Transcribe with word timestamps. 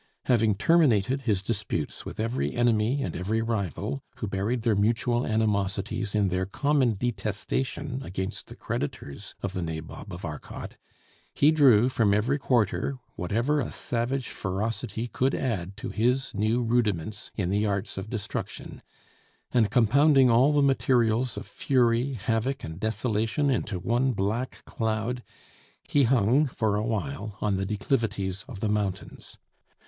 Having 0.25 0.55
terminated 0.55 1.21
his 1.21 1.43
disputes 1.43 2.07
with 2.07 2.19
every 2.19 2.55
enemy 2.55 3.03
and 3.03 3.15
every 3.15 3.39
rival, 3.43 4.01
who 4.15 4.25
buried 4.25 4.63
their 4.63 4.75
mutual 4.75 5.27
animosities 5.27 6.15
in 6.15 6.29
their 6.29 6.47
common 6.47 6.95
detestation 6.95 8.01
against 8.01 8.47
the 8.47 8.55
creditors 8.55 9.35
of 9.43 9.53
the 9.53 9.61
Nabob 9.61 10.11
of 10.11 10.25
Arcot, 10.25 10.75
he 11.35 11.51
drew 11.51 11.87
from 11.87 12.15
every 12.15 12.39
quarter 12.39 12.97
whatever 13.15 13.59
a 13.59 13.71
savage 13.71 14.29
ferocity 14.29 15.07
could 15.07 15.35
add 15.35 15.77
to 15.77 15.89
his 15.89 16.33
new 16.33 16.63
rudiments 16.63 17.29
in 17.35 17.51
the 17.51 17.67
arts 17.67 17.95
of 17.95 18.09
destruction; 18.09 18.81
and 19.51 19.69
compounding 19.69 20.31
all 20.31 20.51
the 20.51 20.63
materials 20.63 21.37
of 21.37 21.45
fury, 21.45 22.13
havoc, 22.13 22.63
and 22.63 22.79
desolation 22.79 23.51
into 23.51 23.77
one 23.77 24.13
black 24.13 24.65
cloud, 24.65 25.21
he 25.87 26.05
hung 26.05 26.47
for 26.47 26.75
a 26.75 26.83
while 26.83 27.37
on 27.39 27.57
the 27.57 27.67
declivities 27.67 28.43
of 28.47 28.61
the 28.61 28.67
mountains. 28.69 29.37